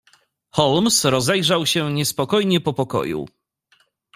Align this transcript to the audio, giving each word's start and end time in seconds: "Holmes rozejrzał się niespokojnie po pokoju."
"Holmes 0.51 1.03
rozejrzał 1.05 1.65
się 1.65 1.93
niespokojnie 1.93 2.61
po 2.61 2.73
pokoju." 2.73 3.25